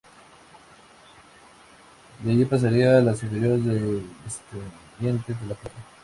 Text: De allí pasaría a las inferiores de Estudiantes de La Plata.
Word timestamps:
De 2.23 2.31
allí 2.31 2.43
pasaría 2.45 2.97
a 2.97 3.01
las 3.01 3.21
inferiores 3.21 3.63
de 3.63 4.01
Estudiantes 4.25 5.39
de 5.39 5.45
La 5.47 5.53
Plata. 5.53 5.77